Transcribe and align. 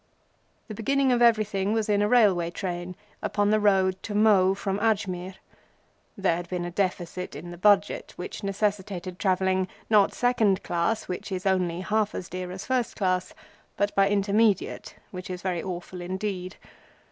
The 0.67 0.73
beginning 0.73 1.11
of 1.11 1.21
everything 1.21 1.73
was 1.73 1.87
in 1.87 2.01
a 2.01 2.09
railway 2.09 2.49
train 2.49 2.95
upon 3.21 3.51
the 3.51 3.59
road 3.59 4.01
to 4.01 4.15
Mhow 4.15 4.55
from 4.57 4.79
Ajmir. 4.79 5.35
There 6.17 6.37
had 6.37 6.49
been 6.49 6.65
a 6.65 6.71
deficit 6.71 7.35
in 7.35 7.51
the 7.51 7.57
Budget, 7.59 8.13
which 8.15 8.41
necessitated 8.41 9.19
travelling, 9.19 9.67
not 9.91 10.11
Second 10.15 10.63
class, 10.63 11.07
which 11.07 11.31
is 11.31 11.45
only 11.45 11.81
half 11.81 12.15
as 12.15 12.29
dear 12.29 12.49
as 12.51 12.65
First 12.65 12.95
class, 12.95 13.35
but 13.77 13.93
by 13.93 14.09
Intermediate, 14.09 14.95
which 15.11 15.29
is 15.29 15.43
very 15.43 15.61
awful 15.61 16.01
indeed. 16.01 16.55